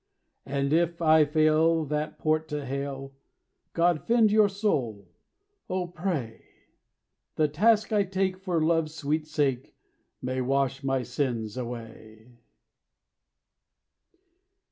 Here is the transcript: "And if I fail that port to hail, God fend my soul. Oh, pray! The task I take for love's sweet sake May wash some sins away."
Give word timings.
"And 0.47 0.73
if 0.73 0.99
I 0.99 1.25
fail 1.25 1.85
that 1.85 2.17
port 2.17 2.47
to 2.47 2.65
hail, 2.65 3.13
God 3.73 4.01
fend 4.01 4.35
my 4.35 4.47
soul. 4.47 5.11
Oh, 5.69 5.85
pray! 5.85 6.43
The 7.35 7.47
task 7.47 7.93
I 7.93 8.01
take 8.03 8.39
for 8.39 8.63
love's 8.65 8.95
sweet 8.95 9.27
sake 9.27 9.75
May 10.19 10.41
wash 10.41 10.81
some 10.81 11.03
sins 11.03 11.55
away." 11.55 12.39